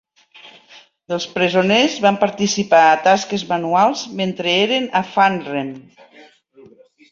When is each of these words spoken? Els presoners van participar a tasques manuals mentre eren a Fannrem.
Els 1.17 1.27
presoners 1.35 1.97
van 2.05 2.17
participar 2.23 2.79
a 2.87 2.97
tasques 3.09 3.45
manuals 3.53 4.03
mentre 4.23 4.57
eren 4.65 4.91
a 5.03 5.05
Fannrem. 5.13 5.73